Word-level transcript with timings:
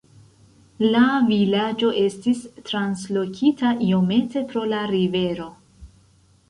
La 0.95 1.01
vilaĝo 1.27 1.91
estis 2.05 2.41
translokita 2.71 3.75
iomete 3.91 4.45
pro 4.55 4.67
la 4.75 4.83
rivero. 4.97 5.49